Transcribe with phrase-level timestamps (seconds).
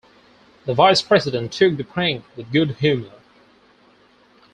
[0.65, 3.11] The Vice President took the prank with good humor.